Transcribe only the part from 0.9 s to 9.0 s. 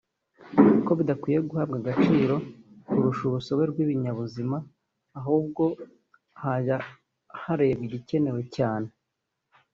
bidakwiye guhabwa agaciro kurusha urusobe rw’ibinyabuzima ahubwo hajya harebwa igikenewe cyane